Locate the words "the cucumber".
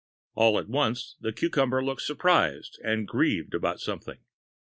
1.19-1.85